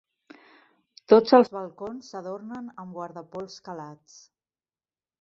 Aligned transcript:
Tots 1.13 1.35
els 1.39 1.53
balcons 1.59 2.11
s'adornen 2.15 2.75
amb 2.85 2.99
guardapols 2.99 3.63
calats. 3.71 4.21